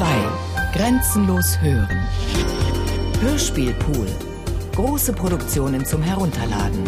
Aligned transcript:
2. 0.00 0.06
Grenzenlos 0.72 1.60
hören. 1.60 2.00
Hörspielpool. 3.20 4.06
Große 4.74 5.12
Produktionen 5.12 5.84
zum 5.84 6.02
Herunterladen. 6.02 6.84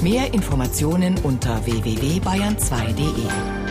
Mehr 0.00 0.32
Informationen 0.32 1.16
unter 1.24 1.66
www.bayern2.de. 1.66 3.65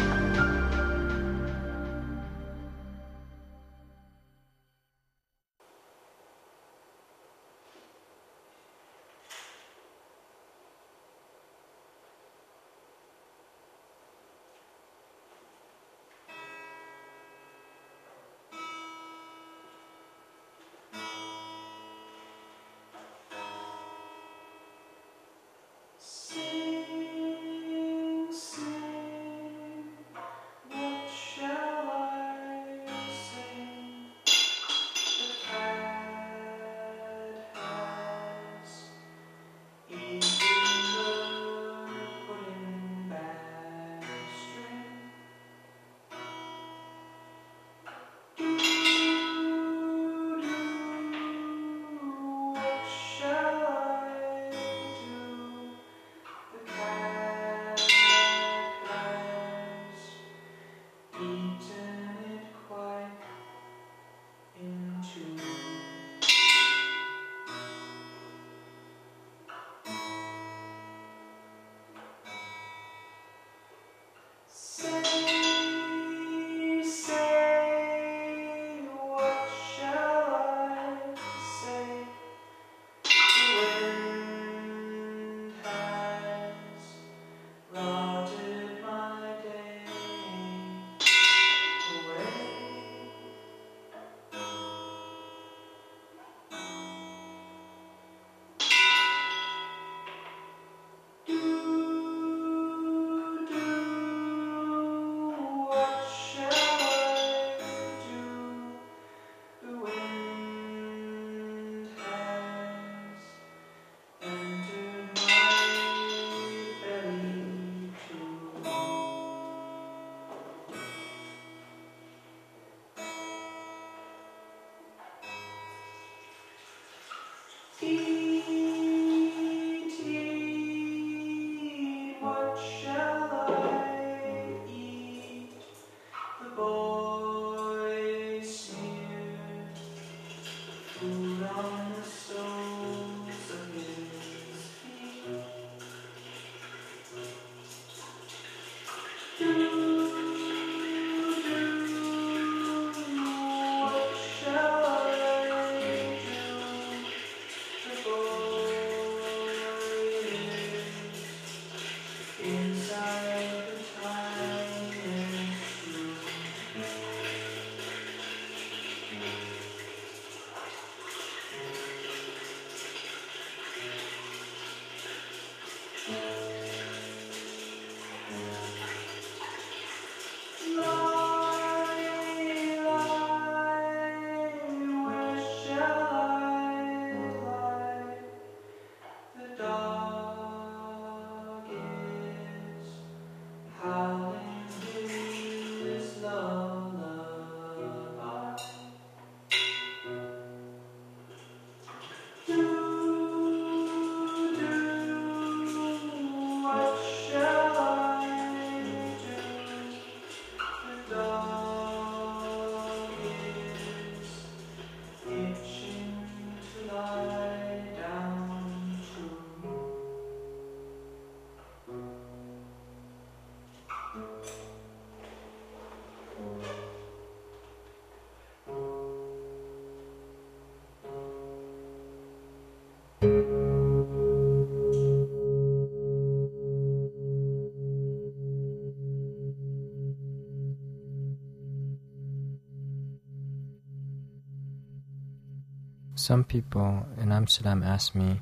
Some 246.25 246.43
people 246.43 247.05
in 247.21 247.31
Amsterdam 247.31 247.83
ask 247.83 248.15
me 248.15 248.41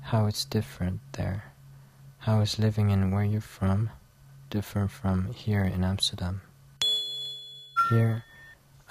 how 0.00 0.26
it's 0.26 0.44
different 0.44 1.00
there. 1.14 1.46
How 2.18 2.40
is 2.40 2.60
living 2.60 2.90
in 2.90 3.10
where 3.10 3.24
you're 3.24 3.40
from 3.40 3.90
different 4.48 4.92
from 4.92 5.32
here 5.32 5.64
in 5.64 5.82
Amsterdam? 5.82 6.42
Here, 7.90 8.22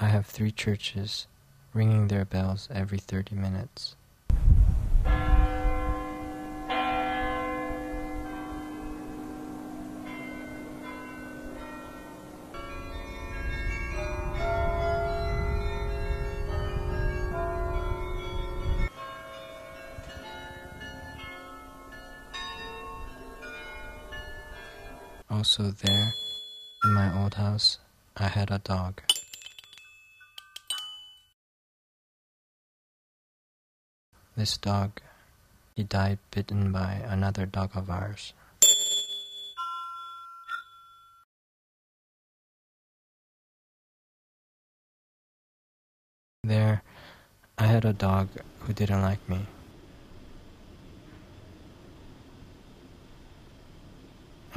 I 0.02 0.08
have 0.08 0.26
three 0.26 0.52
churches 0.52 1.28
ringing 1.74 2.10
their 2.10 2.26
bells 2.26 2.68
every 2.70 2.98
30 2.98 3.36
minutes. 3.36 3.96
also 25.58 25.72
there, 25.72 26.14
in 26.84 26.94
my 26.94 27.22
old 27.22 27.36
house, 27.36 27.78
I 28.18 28.28
had 28.28 28.52
a 28.52 28.60
dog. 28.60 29.02
This 34.36 34.58
dog, 34.58 35.00
he 35.76 35.84
died 35.84 36.20
bitten 36.32 36.74
by 36.74 37.00
another 37.08 37.46
dog 37.46 37.72
of 37.74 37.90
ours. 37.90 38.34
There, 46.44 46.84
I 47.58 47.68
had 47.68 47.86
a 47.86 47.94
dog 47.94 48.28
who 48.60 48.74
didn't 48.74 49.02
like 49.02 49.28
me. 49.30 49.48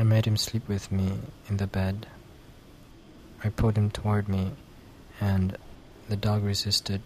I 0.01 0.05
made 0.05 0.27
him 0.27 0.37
sleep 0.37 0.69
with 0.69 0.93
me 0.93 1.19
in 1.49 1.57
the 1.57 1.67
bed. 1.67 2.07
I 3.43 3.49
pulled 3.49 3.77
him 3.77 3.91
toward 3.91 4.29
me, 4.29 4.53
and 5.21 5.59
the 6.09 6.15
dog 6.15 6.45
resisted. 6.45 7.03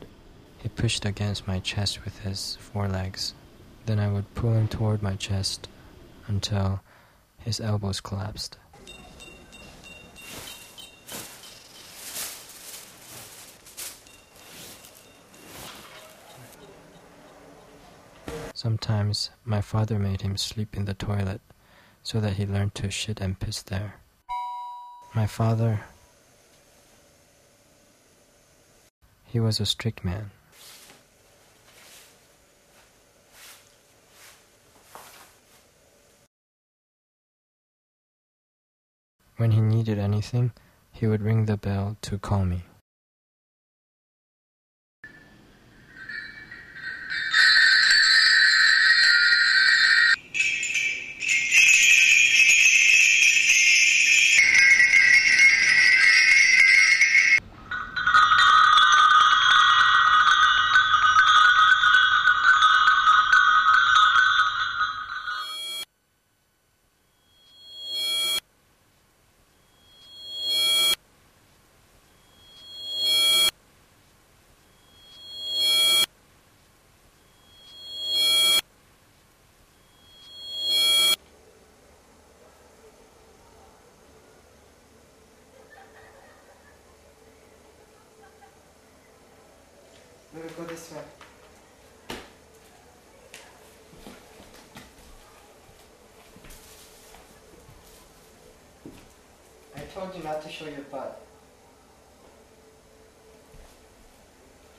He 0.58 0.68
pushed 0.68 1.06
against 1.06 1.48
my 1.48 1.58
chest 1.58 2.04
with 2.04 2.18
his 2.18 2.58
forelegs. 2.60 3.32
Then 3.86 3.98
I 3.98 4.12
would 4.12 4.34
pull 4.34 4.52
him 4.52 4.68
toward 4.68 5.02
my 5.02 5.16
chest 5.16 5.68
until 6.26 6.82
his 7.38 7.60
elbows 7.60 8.02
collapsed. 8.02 8.58
Sometimes 18.52 19.30
my 19.46 19.62
father 19.62 19.98
made 19.98 20.20
him 20.20 20.36
sleep 20.36 20.76
in 20.76 20.84
the 20.84 20.92
toilet 20.92 21.40
so 22.02 22.20
that 22.20 22.34
he 22.34 22.46
learned 22.46 22.74
to 22.74 22.90
shit 22.90 23.20
and 23.20 23.38
piss 23.38 23.62
there. 23.62 23.94
My 25.14 25.26
father, 25.26 25.80
he 29.26 29.38
was 29.40 29.60
a 29.60 29.66
strict 29.66 30.04
man. 30.04 30.30
When 39.36 39.52
he 39.52 39.60
needed 39.60 39.98
anything, 39.98 40.52
he 40.92 41.06
would 41.06 41.22
ring 41.22 41.46
the 41.46 41.56
bell 41.56 41.96
to 42.02 42.18
call 42.18 42.44
me. 42.44 42.62
Go 90.56 90.64
this 90.64 90.92
way. 90.92 91.00
I 99.74 99.80
told 99.94 100.14
you 100.14 100.22
not 100.22 100.42
to 100.42 100.48
show 100.50 100.66
your 100.66 100.82
butt. 100.90 101.22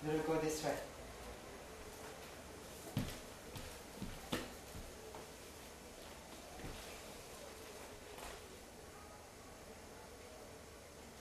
We'll 0.05 0.17
go 0.19 0.35
this 0.41 0.63
way. 0.63 0.71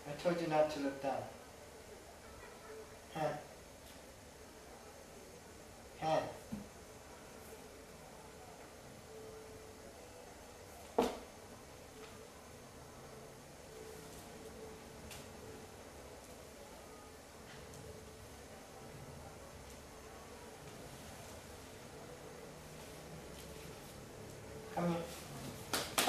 I 0.08 0.22
told 0.22 0.40
you 0.40 0.46
not 0.48 0.70
to 0.72 0.80
look 0.80 1.02
down. 1.02 1.22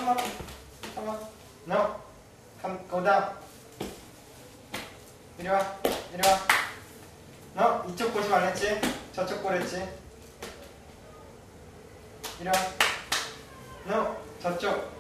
Come 0.04 0.18
on. 0.18 0.24
Come 0.96 1.10
on. 1.10 1.18
No. 1.66 1.96
Come. 2.62 2.78
Go 2.92 3.02
down. 3.02 3.24
이리 5.40 5.48
와. 5.48 5.62
이리 6.14 6.28
와. 6.28 6.40
너 7.56 7.86
이쪽 7.88 8.14
보지 8.14 8.28
말랬지? 8.28 8.82
저쪽 9.14 9.42
보랬지? 9.42 9.88
이리 12.42 12.50
와. 12.50 12.54
너 13.86 14.18
저쪽. 14.42 14.92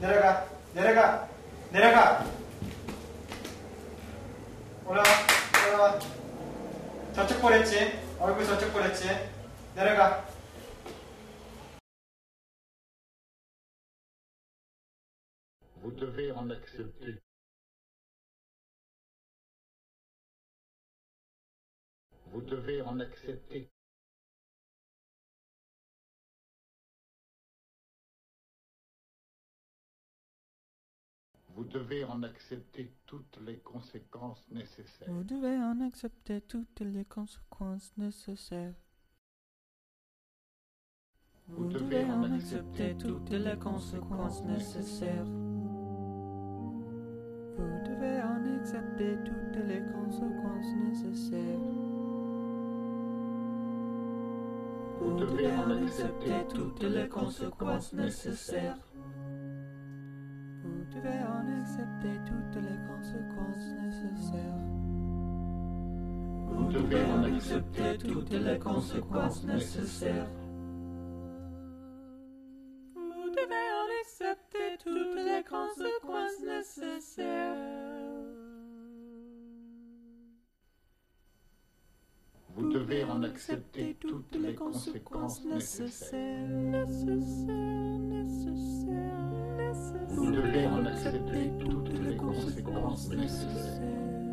내려가. 0.00 0.46
내려가. 0.72 1.28
내려가. 1.70 2.24
올라와. 4.86 5.06
올라와. 5.66 5.98
저쪽 7.14 7.42
보랬지? 7.42 8.00
얼굴 8.18 8.46
저쪽 8.46 8.72
보랬지? 8.72 9.28
내려가. 9.74 10.24
Devez 16.18 16.32
en 16.32 16.50
accepter. 16.50 17.22
Vous 22.26 22.42
devez 22.42 22.82
en 22.82 22.98
accepter. 22.98 23.70
Vous 31.50 31.64
devez 31.64 32.04
en 32.04 32.22
accepter 32.22 32.92
toutes 33.06 33.38
les 33.40 33.58
conséquences 33.58 34.48
nécessaires. 34.50 35.12
Vous 35.12 35.24
devez 35.24 35.56
en 35.56 35.80
accepter 35.80 36.40
toutes 36.40 36.80
les 36.80 37.04
conséquences 37.04 37.96
nécessaires. 37.96 38.74
Vous 41.48 41.68
devez 41.68 42.04
en 42.04 42.24
accepter 42.32 42.96
toutes 42.96 43.30
les 43.30 43.58
conséquences 43.58 44.42
nécessaires. 44.42 45.47
Vous 47.58 47.80
devez 47.84 48.22
en 48.22 48.44
accepter 48.56 49.18
toutes 49.24 49.66
les 49.66 49.82
conséquences 49.82 50.74
nécessaires. 50.84 51.58
Vous 55.00 55.14
devez 55.16 55.50
en 55.56 55.70
accepter 55.70 56.46
toutes 56.54 56.82
les 56.84 57.08
conséquences 57.08 57.92
nécessaires. 57.92 58.78
Vous 60.62 60.84
devez 60.94 61.20
en 61.24 61.60
accepter 61.60 62.20
toutes 62.26 62.62
les 62.62 62.78
conséquences 62.86 63.74
nécessaires. 63.82 64.58
Vous 66.50 66.72
devez 66.72 67.04
en 67.04 67.24
accepter 67.24 67.98
toutes 67.98 68.30
les 68.30 68.58
conséquences 68.58 69.44
nécessaires. 69.44 70.26
Toutes 74.88 75.16
les 75.16 75.44
conséquences 75.44 76.40
nécessaires. 76.44 77.56
Vous 82.54 82.68
devez 82.72 83.04
en 83.04 83.22
accepter 83.22 83.96
toutes 84.00 84.34
les 84.34 84.54
conséquences 84.54 85.44
nécessaires. 85.44 86.86
Vous 90.08 90.30
devez 90.30 90.66
en 90.66 90.84
accepter 90.86 91.52
toutes 91.60 91.92
les 92.00 92.16
conséquences 92.16 93.08
nécessaires. 93.10 94.27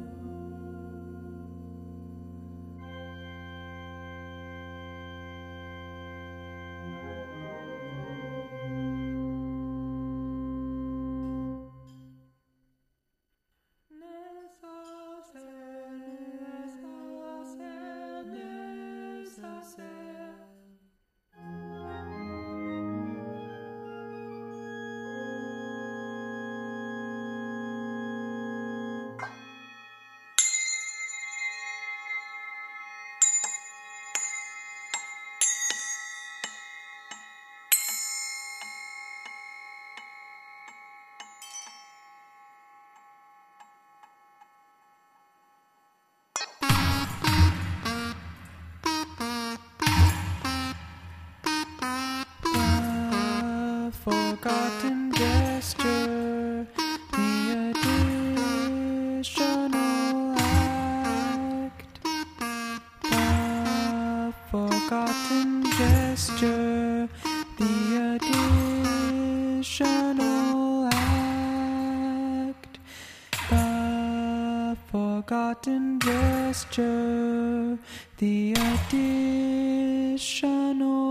Forgotten 74.95 75.99
gesture, 75.99 77.77
the 78.17 78.53
additional 78.53 80.15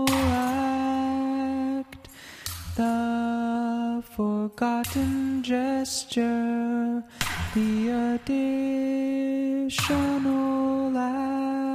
act, 0.09 2.07
the 2.77 4.01
forgotten 4.15 5.43
gesture, 5.43 7.03
the 7.53 7.89
additional 8.15 9.77
act. 10.97 11.74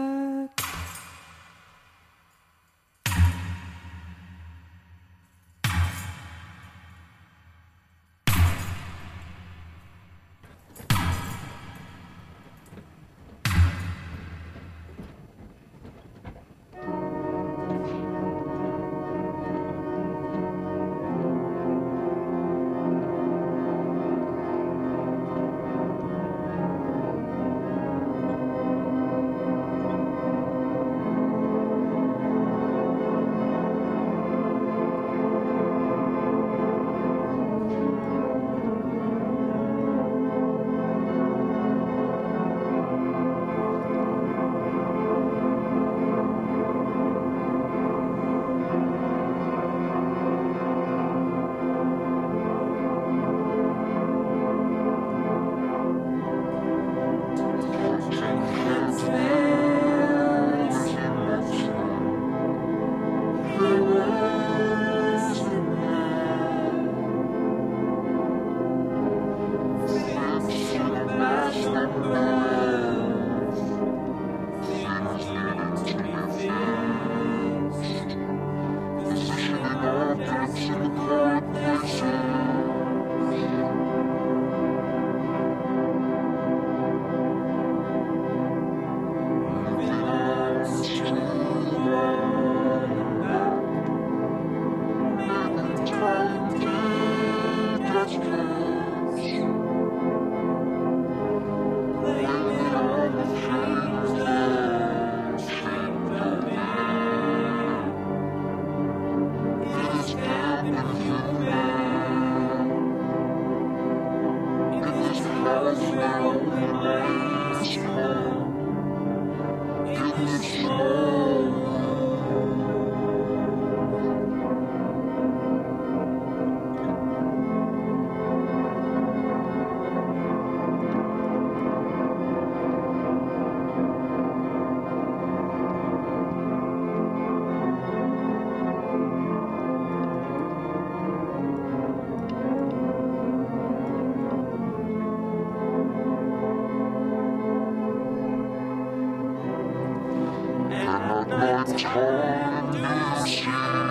It's 151.62 151.82
hard 151.82 152.72
to. 152.72 153.89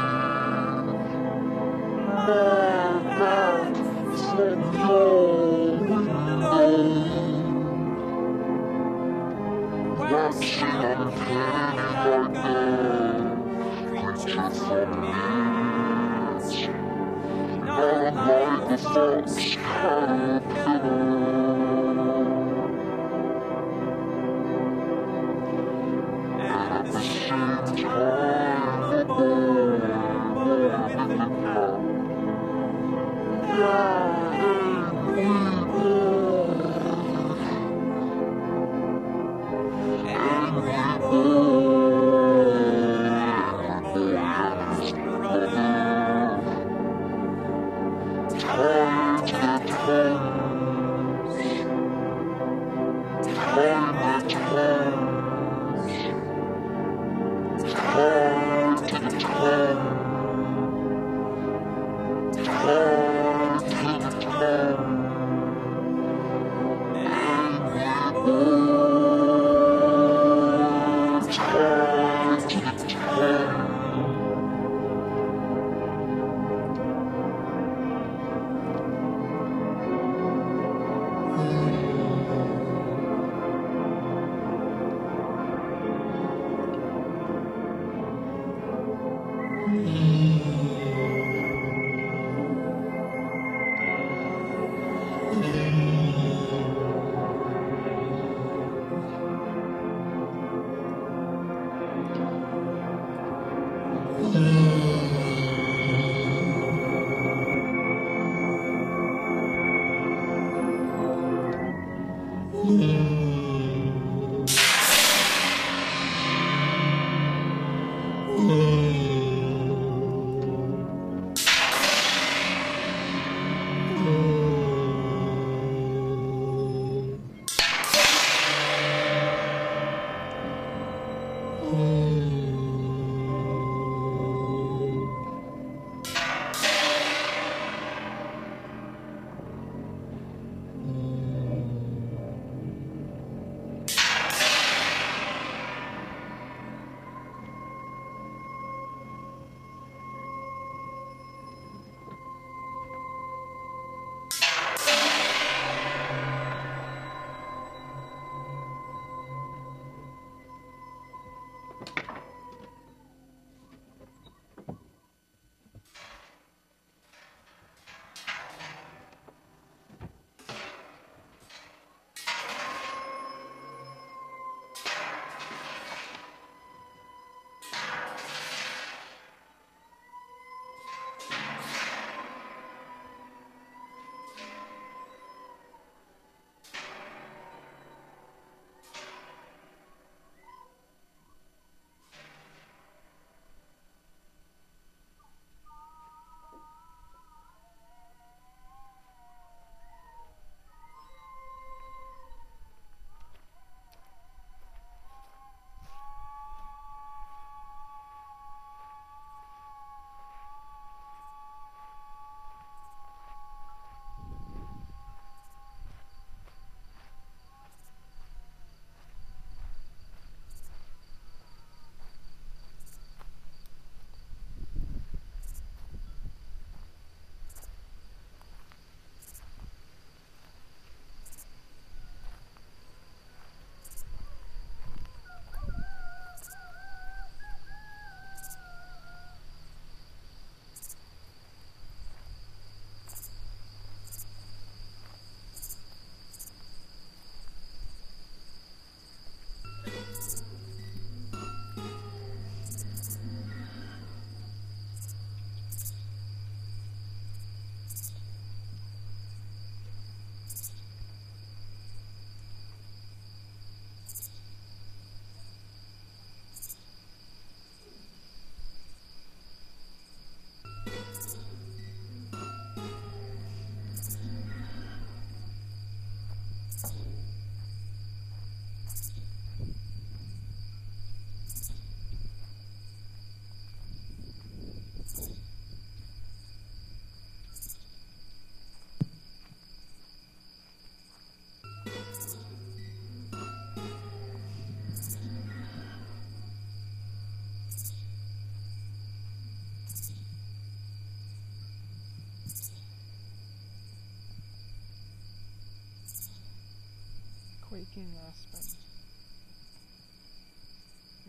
Aspen. 307.82 308.76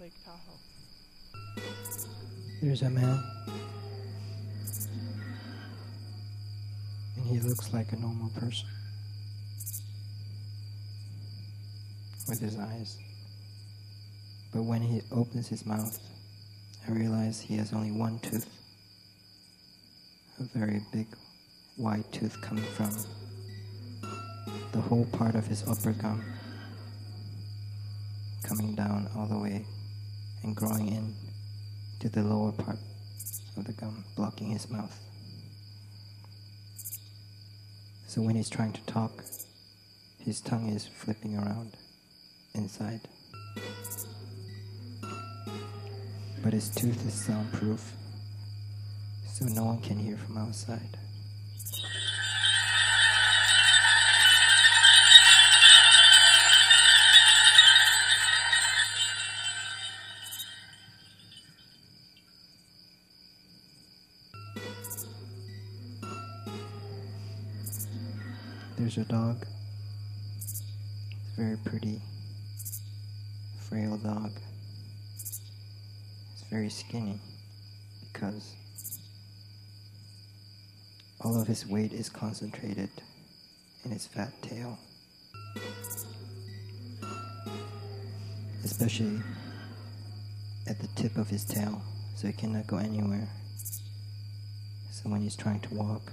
Lake 0.01 0.13
Tahoe. 0.25 0.59
There's 2.61 2.83
a 2.83 2.91
man. 2.91 3.23
And 7.17 7.27
he 7.27 7.39
looks 7.39 7.73
like 7.73 7.93
a 7.93 7.97
normal 7.97 8.31
person. 8.31 8.67
With 12.29 12.41
his 12.41 12.59
eyes. 12.59 12.99
But 14.53 14.65
when 14.65 14.83
he 14.83 15.03
opens 15.13 15.47
his 15.47 15.65
mouth, 15.65 16.01
I 16.89 16.91
realize 16.91 17.41
he 17.41 17.57
has 17.59 17.73
only 17.73 17.93
one 17.93 18.19
tooth. 18.19 18.49
A 20.41 20.59
very 20.59 20.83
big 20.93 21.07
white 21.77 22.11
tooth 22.11 22.41
coming 22.41 22.65
from 22.65 22.91
the 24.73 24.81
whole 24.81 25.05
part 25.13 25.37
of 25.37 25.47
his 25.47 25.63
upper 25.69 25.93
gum. 25.93 26.25
Coming 28.51 28.75
down 28.75 29.09
all 29.17 29.27
the 29.27 29.39
way 29.39 29.65
and 30.43 30.57
growing 30.57 30.89
in 30.89 31.15
to 32.01 32.09
the 32.09 32.21
lower 32.25 32.51
part 32.51 32.79
of 33.57 33.65
the 33.65 33.73
gum, 33.73 34.05
blocking 34.17 34.51
his 34.51 34.69
mouth. 34.69 34.99
So 38.09 38.23
when 38.23 38.35
he's 38.35 38.51
trying 38.51 38.73
to 38.73 38.81
talk, 38.87 39.23
his 40.19 40.41
tongue 40.41 40.69
is 40.69 40.85
flipping 40.85 41.37
around 41.39 41.77
inside. 42.53 43.03
But 46.43 46.53
his 46.53 46.71
tooth 46.71 47.07
is 47.07 47.15
soundproof, 47.15 47.93
so 49.29 49.45
no 49.45 49.63
one 49.63 49.81
can 49.81 49.97
hear 49.97 50.17
from 50.17 50.39
outside. 50.39 50.99
There's 68.93 69.07
a 69.07 69.13
dog. 69.13 69.47
It's 70.39 70.63
very 71.37 71.57
pretty, 71.59 72.01
frail 73.69 73.97
dog. 73.99 74.33
It's 75.15 76.43
very 76.51 76.69
skinny 76.69 77.21
because 78.13 78.57
all 81.21 81.41
of 81.41 81.47
his 81.47 81.69
weight 81.69 81.93
is 81.93 82.09
concentrated 82.09 82.91
in 83.85 83.93
his 83.93 84.09
fat 84.09 84.33
tail. 84.43 84.77
Especially 88.65 89.21
at 90.67 90.81
the 90.81 90.89
tip 90.97 91.17
of 91.17 91.29
his 91.29 91.45
tail, 91.45 91.81
so 92.17 92.27
he 92.27 92.33
cannot 92.33 92.67
go 92.67 92.79
anywhere. 92.79 93.29
So 94.91 95.09
when 95.09 95.21
he's 95.21 95.37
trying 95.37 95.61
to 95.61 95.75
walk, 95.75 96.11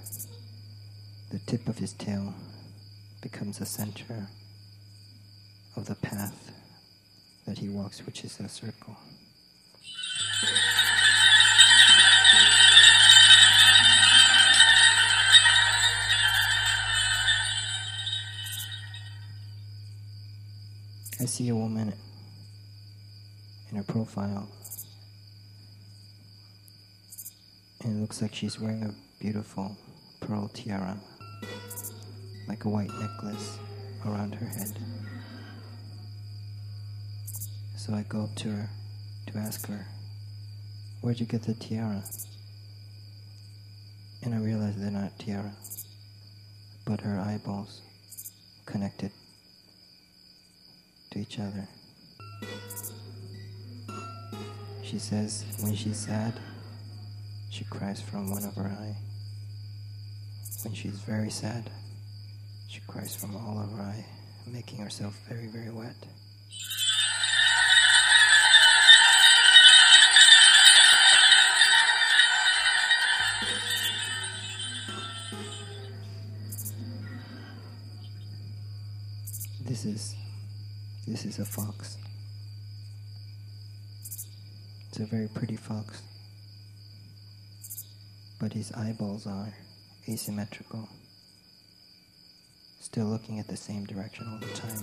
the 1.31 1.39
tip 1.39 1.67
of 1.67 1.79
his 1.79 1.93
tail 1.93 2.35
becomes 3.21 3.59
the 3.59 3.65
center 3.65 4.27
of 5.75 5.85
the 5.85 5.95
path 5.95 6.51
that 7.45 7.57
he 7.57 7.69
walks, 7.69 8.05
which 8.05 8.23
is 8.23 8.39
a 8.39 8.49
circle. 8.49 8.95
I 21.19 21.25
see 21.25 21.49
a 21.49 21.55
woman 21.55 21.93
in 23.71 23.77
her 23.77 23.83
profile, 23.83 24.47
and 27.83 27.97
it 27.97 28.01
looks 28.01 28.21
like 28.21 28.35
she's 28.35 28.59
wearing 28.59 28.83
a 28.83 28.93
beautiful 29.19 29.75
pearl 30.19 30.47
tiara, 30.49 30.97
like 32.47 32.65
a 32.65 32.69
white 32.69 32.91
necklace 32.99 33.59
around 34.05 34.35
her 34.35 34.45
head. 34.45 34.77
So 37.75 37.93
I 37.93 38.03
go 38.03 38.23
up 38.23 38.35
to 38.37 38.49
her 38.49 38.69
to 39.27 39.37
ask 39.37 39.67
her, 39.67 39.85
Where'd 41.01 41.19
you 41.19 41.25
get 41.25 41.43
the 41.43 41.53
tiara? 41.53 42.03
And 44.23 44.33
I 44.33 44.39
realize 44.39 44.75
they're 44.75 44.91
not 44.91 45.17
tiara, 45.19 45.53
but 46.85 47.01
her 47.01 47.19
eyeballs 47.19 47.81
connected 48.65 49.11
to 51.11 51.19
each 51.19 51.39
other. 51.39 51.67
She 54.83 54.99
says 54.99 55.45
when 55.61 55.75
she's 55.75 55.97
sad, 55.97 56.33
she 57.49 57.65
cries 57.65 58.01
from 58.01 58.31
one 58.31 58.43
of 58.43 58.55
her 58.55 58.67
eye. 58.67 58.95
When 60.63 60.73
she's 60.73 60.99
very 60.99 61.29
sad, 61.29 61.69
cries 62.87 63.15
from 63.15 63.35
all 63.35 63.59
of 63.59 63.71
her 63.77 63.93
making 64.51 64.79
herself 64.79 65.19
very, 65.27 65.47
very 65.47 65.69
wet. 65.69 65.95
This 79.65 79.83
is 79.85 80.15
this 81.05 81.25
is 81.25 81.39
a 81.39 81.45
fox. 81.45 81.97
It's 84.89 84.99
a 84.99 85.05
very 85.05 85.27
pretty 85.27 85.57
fox. 85.57 86.01
But 88.39 88.53
his 88.53 88.71
eyeballs 88.71 89.27
are 89.27 89.53
asymmetrical. 90.07 90.87
Still 92.87 93.07
looking 93.07 93.37
at 93.37 93.49
the 93.49 93.57
same 93.57 93.83
direction 93.83 94.25
all 94.31 94.39
the 94.39 94.53
time. 94.55 94.81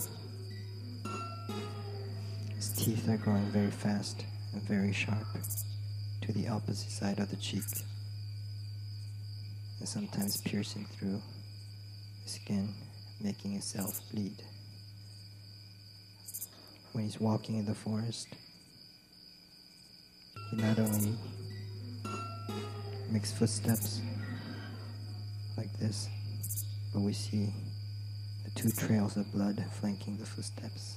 His 2.54 2.68
teeth 2.76 3.08
are 3.08 3.16
growing 3.16 3.46
very 3.46 3.70
fast 3.70 4.26
and 4.52 4.60
very 4.60 4.92
sharp 4.92 5.26
to 6.20 6.32
the 6.32 6.46
opposite 6.48 6.90
side 6.90 7.18
of 7.18 7.30
the 7.30 7.36
cheek. 7.36 7.64
And 9.80 9.88
sometimes 9.88 10.36
piercing 10.42 10.84
through 10.84 11.22
the 12.24 12.30
skin, 12.30 12.74
making 13.22 13.52
himself 13.52 14.02
bleed 14.12 14.42
when 16.92 17.04
he's 17.04 17.18
walking 17.18 17.56
in 17.56 17.64
the 17.64 17.74
forest. 17.74 18.28
He 20.50 20.58
not 20.58 20.78
only 20.78 21.14
makes 23.10 23.32
footsteps 23.32 24.02
like 25.56 25.72
this, 25.78 26.10
but 26.92 27.00
we 27.00 27.14
see 27.14 27.50
two 28.54 28.70
trails 28.70 29.16
of 29.16 29.30
blood 29.32 29.64
flanking 29.72 30.16
the 30.16 30.26
footsteps. 30.26 30.96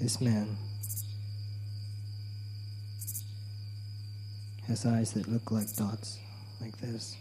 This 0.00 0.20
man 0.20 0.58
has 4.68 4.84
eyes 4.84 5.12
that 5.12 5.28
look 5.28 5.50
like 5.50 5.74
dots, 5.76 6.18
like 6.60 6.76
this. 6.78 7.16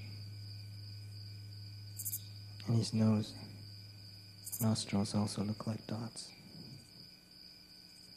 And 2.67 2.77
his 2.77 2.93
nose, 2.93 3.33
nostrils 4.63 5.13
also 5.13 5.43
look 5.43 5.67
like 5.67 5.85
dots. 5.87 6.31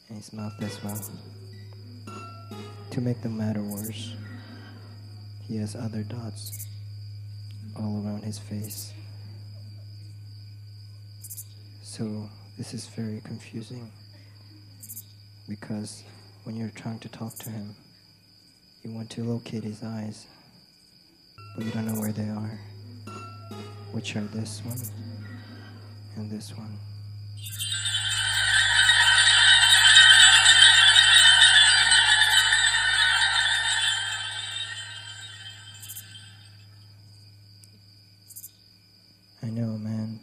And 0.07 0.17
his 0.17 0.31
mouth 0.31 0.53
as 0.61 0.81
well. 0.83 0.99
To 2.91 3.01
make 3.01 3.21
the 3.21 3.29
matter 3.29 3.61
worse, 3.61 4.15
he 5.45 5.57
has 5.57 5.75
other 5.75 6.03
dots 6.03 6.67
all 7.75 8.03
around 8.03 8.23
his 8.23 8.39
face. 8.39 8.93
So 11.83 12.29
this 12.57 12.73
is 12.73 12.87
very 12.87 13.21
confusing 13.25 13.91
because 15.49 16.03
when 16.43 16.55
you're 16.55 16.69
trying 16.69 16.99
to 16.99 17.09
talk 17.09 17.35
to 17.39 17.49
him, 17.49 17.75
you 18.83 18.91
want 18.93 19.09
to 19.11 19.23
locate 19.23 19.63
his 19.63 19.83
eyes, 19.83 20.27
but 21.55 21.65
you 21.65 21.71
don't 21.71 21.87
know 21.87 21.99
where 21.99 22.13
they 22.13 22.29
are, 22.29 22.59
which 23.91 24.15
are 24.15 24.21
this 24.21 24.61
one 24.63 25.06
and 26.17 26.31
this 26.31 26.51
one. 26.57 26.77
I 39.43 39.49
know 39.49 39.69
a 39.69 39.77
man 39.77 40.19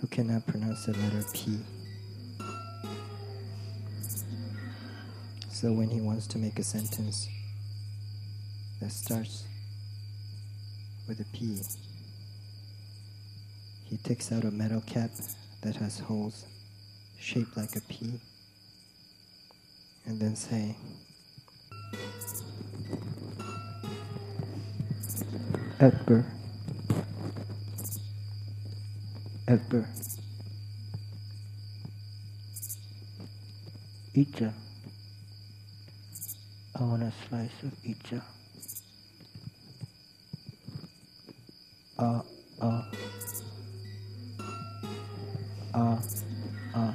who 0.00 0.06
cannot 0.08 0.46
pronounce 0.46 0.86
the 0.86 0.92
letter 0.92 1.24
P. 1.32 1.58
So 5.52 5.72
when 5.72 5.90
he 5.90 6.00
wants 6.00 6.26
to 6.28 6.38
make 6.38 6.58
a 6.58 6.64
sentence 6.64 7.28
that 8.80 8.90
starts 8.90 9.44
with 11.06 11.20
a 11.20 11.24
P, 11.36 11.58
he 13.90 13.96
takes 13.96 14.30
out 14.30 14.44
a 14.44 14.50
metal 14.52 14.80
cap 14.86 15.10
that 15.62 15.74
has 15.74 15.98
holes 15.98 16.46
shaped 17.18 17.56
like 17.56 17.74
a 17.74 17.80
pea 17.82 18.20
and 20.06 20.20
then 20.20 20.36
say, 20.36 20.76
Edgar. 25.80 26.24
Edgar. 29.48 29.88
Icha. 34.14 34.52
I 36.76 36.82
want 36.82 37.02
a 37.02 37.12
slice 37.28 37.62
of 37.64 37.72
Icha. 37.82 38.22
Uh, 41.98 42.22
uh. 42.60 42.82
Uh, 45.72 45.96
uh. 46.74 46.92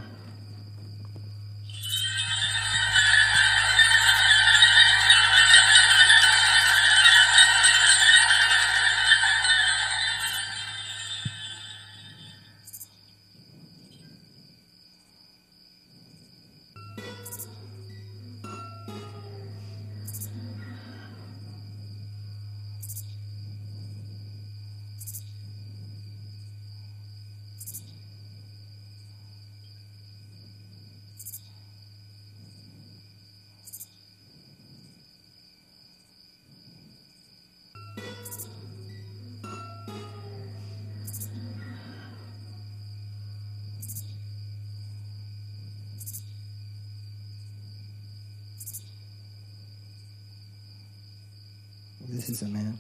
a 52.41 52.48
man. 52.48 52.78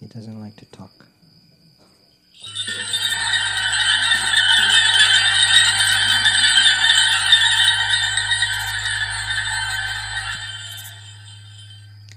He 0.00 0.06
doesn't 0.06 0.40
like 0.40 0.54
to 0.56 0.64
talk. 0.66 0.90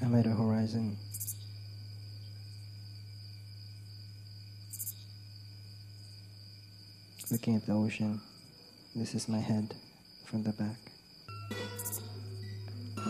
I'm 0.01 0.15
at 0.15 0.25
a 0.25 0.29
horizon. 0.29 0.97
Looking 7.31 7.55
at 7.55 7.65
the 7.65 7.73
ocean. 7.73 8.21
This 8.95 9.15
is 9.15 9.29
my 9.29 9.39
head 9.39 9.73
from 10.25 10.43
the 10.43 10.51
back. 10.51 10.88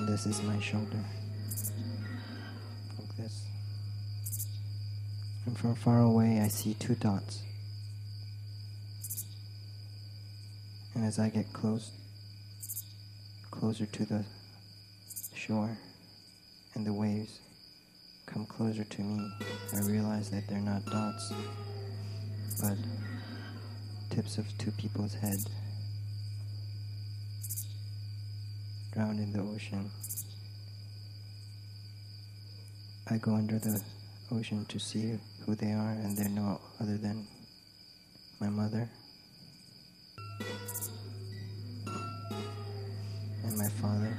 This 0.09 0.25
is 0.25 0.41
my 0.41 0.59
shoulder. 0.59 1.05
Like 2.97 3.15
this. 3.15 3.45
And 5.45 5.55
from 5.55 5.75
far 5.75 6.01
away, 6.01 6.41
I 6.43 6.47
see 6.47 6.73
two 6.73 6.95
dots. 6.95 7.43
And 10.95 11.05
as 11.05 11.19
I 11.19 11.29
get 11.29 11.53
close, 11.53 11.91
closer 13.51 13.85
to 13.85 14.05
the 14.05 14.25
shore, 15.35 15.77
and 16.73 16.87
the 16.87 16.93
waves 16.93 17.39
come 18.25 18.47
closer 18.47 18.83
to 18.83 19.01
me, 19.03 19.31
I 19.75 19.81
realize 19.81 20.31
that 20.31 20.47
they're 20.47 20.59
not 20.59 20.83
dots, 20.85 21.31
but 22.59 22.77
tips 24.09 24.39
of 24.39 24.47
two 24.57 24.71
people's 24.71 25.13
head 25.13 25.37
drowned 28.99 29.19
in 29.19 29.31
the 29.31 29.39
ocean. 29.39 29.89
I 33.09 33.15
go 33.15 33.33
under 33.33 33.57
the 33.57 33.81
ocean 34.29 34.65
to 34.65 34.77
see 34.77 35.17
who 35.45 35.55
they 35.55 35.71
are, 35.71 35.91
and 35.91 36.17
they're 36.17 36.27
no 36.27 36.59
other 36.81 36.97
than 36.97 37.25
my 38.41 38.49
mother 38.49 38.89
and 43.45 43.57
my 43.57 43.69
father 43.81 44.17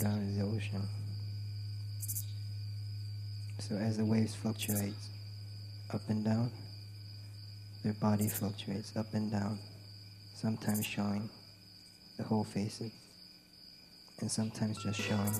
down 0.00 0.18
in 0.18 0.36
the 0.36 0.44
ocean. 0.44 0.82
So 3.60 3.76
as 3.76 3.98
the 3.98 4.04
waves 4.04 4.34
fluctuate 4.34 4.94
up 5.94 6.02
and 6.08 6.24
down, 6.24 6.50
their 7.84 7.94
body 7.94 8.26
fluctuates 8.26 8.96
up 8.96 9.14
and 9.14 9.30
down, 9.30 9.60
sometimes 10.34 10.84
showing 10.84 11.30
the 12.18 12.24
whole 12.24 12.44
faces, 12.44 12.92
and 14.20 14.30
sometimes 14.30 14.82
just 14.82 15.00
showing 15.00 15.32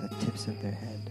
the 0.00 0.14
tips 0.20 0.46
of 0.46 0.60
their 0.62 0.70
head. 0.72 1.10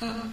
Uh, 0.00 0.28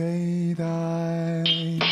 day 0.00 0.54
die. 0.54 1.89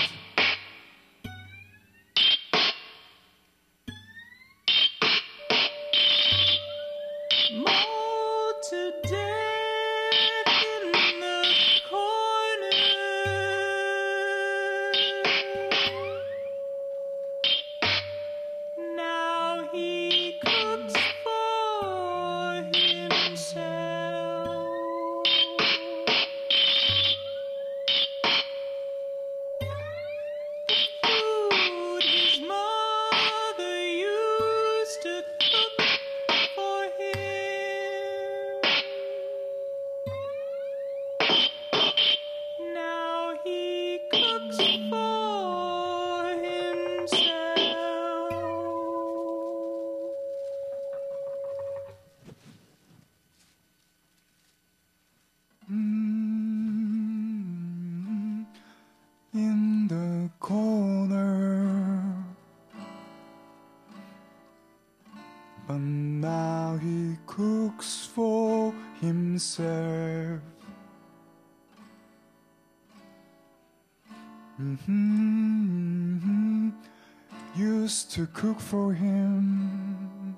cook 78.32 78.60
for 78.60 78.92
him. 78.92 80.36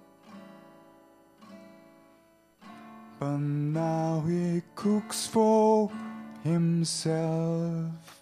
But 3.18 3.36
now 3.36 4.24
he 4.26 4.62
cooks 4.74 5.26
for 5.26 5.90
himself. 6.42 8.19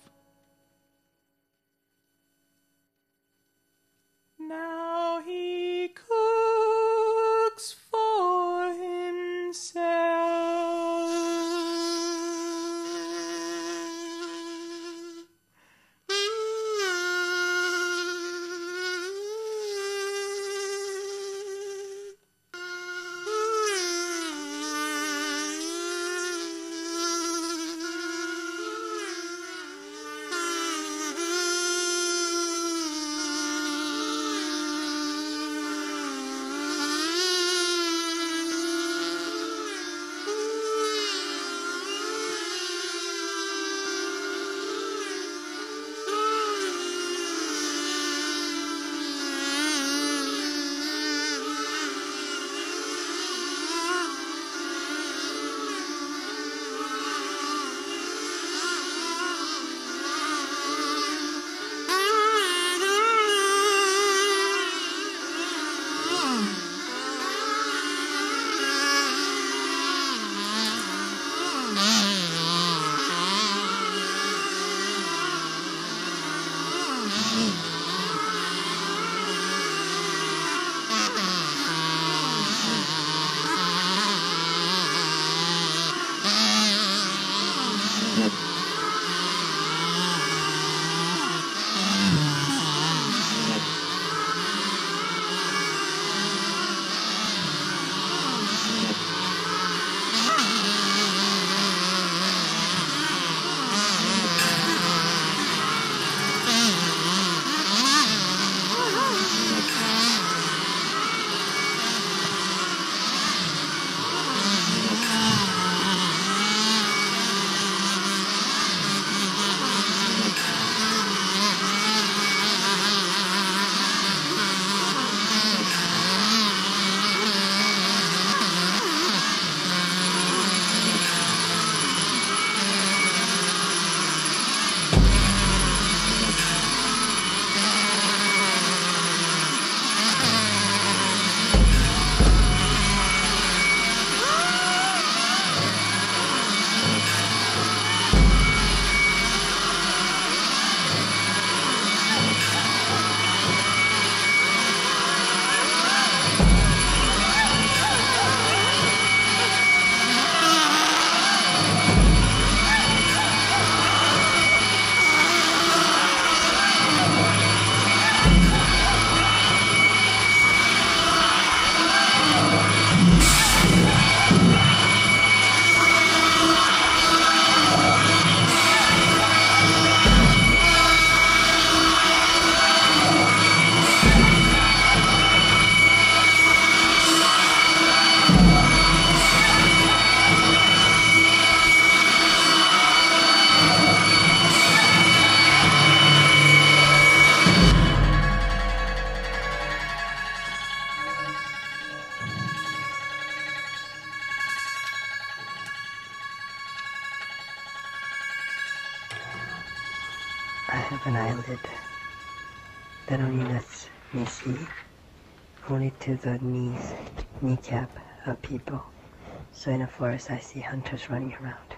So 219.68 219.74
in 219.74 219.82
a 219.82 219.86
forest 219.86 220.30
I 220.30 220.38
see 220.38 220.60
hunters 220.60 221.10
running 221.10 221.34
around, 221.34 221.76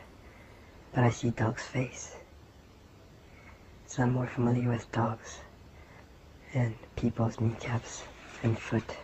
but 0.95 1.03
I 1.03 1.11
see 1.11 1.31
dog's 1.31 1.65
face. 1.65 2.15
So 3.89 4.05
I'm 4.05 4.13
more 4.13 4.29
familiar 4.29 4.69
with 4.69 4.93
dogs 4.93 5.41
and 6.55 6.77
people's 6.95 7.41
kneecaps 7.41 8.05
and 8.45 8.57
foot. 8.57 8.97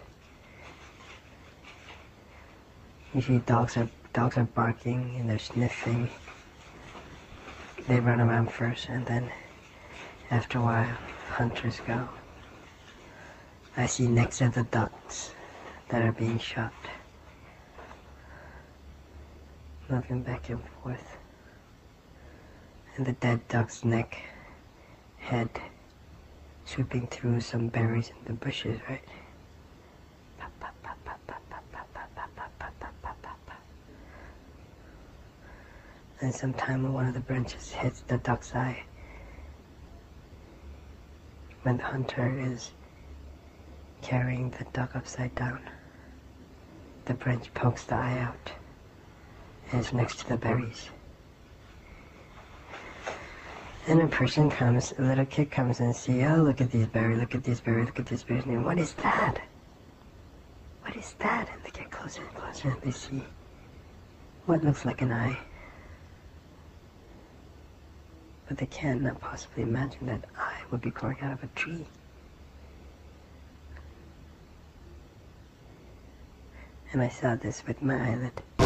Usually 3.12 3.40
dogs 3.40 3.76
are 3.76 3.88
dogs 4.12 4.36
are 4.36 4.44
barking 4.44 5.16
and 5.18 5.28
they're 5.28 5.40
sniffing. 5.40 6.08
They 7.88 7.98
run 7.98 8.20
around 8.20 8.52
first 8.52 8.88
and 8.88 9.04
then 9.04 9.32
after 10.30 10.58
a 10.58 10.62
while 10.62 10.96
hunters 11.30 11.80
go. 11.88 12.08
I 13.76 13.86
see 13.86 14.06
necks 14.06 14.40
of 14.42 14.54
the 14.54 14.62
ducks 14.62 15.32
that 15.88 16.02
are 16.02 16.12
being 16.12 16.38
shot 16.38 16.72
moving 19.88 20.22
back 20.22 20.48
and 20.50 20.62
forth. 20.82 21.16
And 22.96 23.06
the 23.06 23.12
dead 23.12 23.46
duck's 23.48 23.84
neck, 23.84 24.16
head, 25.18 25.50
sweeping 26.64 27.06
through 27.08 27.40
some 27.40 27.68
berries 27.68 28.10
in 28.10 28.16
the 28.24 28.32
bushes, 28.32 28.80
right? 28.88 29.02
And 36.20 36.34
sometime 36.34 36.92
one 36.92 37.06
of 37.06 37.14
the 37.14 37.20
branches 37.20 37.72
hits 37.72 38.00
the 38.00 38.16
duck's 38.18 38.54
eye. 38.54 38.82
When 41.62 41.76
the 41.76 41.82
hunter 41.84 42.34
is 42.38 42.70
carrying 44.00 44.50
the 44.50 44.64
duck 44.72 44.96
upside 44.96 45.34
down, 45.34 45.60
the 47.04 47.14
branch 47.14 47.52
pokes 47.52 47.84
the 47.84 47.96
eye 47.96 48.18
out 48.18 48.52
is 49.72 49.92
next 49.92 50.20
to 50.20 50.28
the 50.28 50.36
berries. 50.36 50.90
And 53.88 54.02
a 54.02 54.08
person 54.08 54.50
comes, 54.50 54.92
a 54.98 55.02
little 55.02 55.26
kid 55.26 55.50
comes 55.50 55.78
and 55.78 55.94
see, 55.94 56.24
oh, 56.24 56.42
look 56.42 56.60
at 56.60 56.72
these 56.72 56.86
berries, 56.86 57.20
look 57.20 57.34
at 57.34 57.44
these 57.44 57.60
berries, 57.60 57.86
look 57.86 58.00
at 58.00 58.06
these 58.06 58.24
berries. 58.24 58.44
And 58.44 58.64
what 58.64 58.78
is 58.78 58.94
that? 58.94 59.40
What 60.82 60.96
is 60.96 61.14
that? 61.20 61.48
And 61.52 61.62
they 61.62 61.70
get 61.70 61.90
closer 61.90 62.22
and 62.22 62.34
closer 62.34 62.70
and 62.70 62.82
they 62.82 62.90
see 62.90 63.22
what 64.46 64.64
looks 64.64 64.84
like 64.84 65.02
an 65.02 65.12
eye. 65.12 65.38
But 68.48 68.58
they 68.58 68.66
cannot 68.66 69.20
possibly 69.20 69.62
imagine 69.62 70.06
that 70.06 70.24
eye 70.36 70.62
would 70.70 70.80
be 70.80 70.90
growing 70.90 71.20
out 71.20 71.32
of 71.32 71.42
a 71.42 71.48
tree. 71.48 71.86
And 76.92 77.02
I 77.02 77.08
saw 77.08 77.34
this 77.36 77.64
with 77.66 77.82
my 77.82 77.94
eyelid. 77.94 78.65